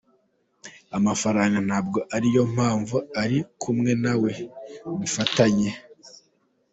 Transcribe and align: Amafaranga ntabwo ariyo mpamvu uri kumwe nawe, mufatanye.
Amafaranga 0.97 1.57
ntabwo 1.67 1.99
ariyo 2.15 2.41
mpamvu 2.53 2.97
uri 3.21 3.39
kumwe 3.61 3.91
nawe, 4.03 4.31
mufatanye. 4.97 5.69